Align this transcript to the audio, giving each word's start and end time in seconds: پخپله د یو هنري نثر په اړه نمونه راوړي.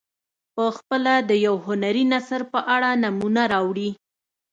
پخپله 0.55 1.15
د 1.29 1.31
یو 1.45 1.55
هنري 1.67 2.05
نثر 2.13 2.41
په 2.53 2.59
اړه 2.75 2.89
نمونه 3.03 3.43
راوړي. 3.53 3.89